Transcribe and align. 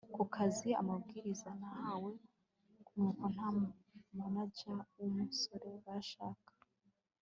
kukazi 0.15 0.69
amabwiriza 0.81 1.49
nahawe 1.61 2.11
nuko 2.95 3.23
nta 3.33 3.49
manager 4.17 4.77
w'umusore 4.97 5.69
bashaka 5.85 6.51